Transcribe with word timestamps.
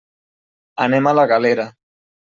Anem 0.87 1.11
a 1.13 1.15
la 1.21 1.29
Galera. 1.35 1.71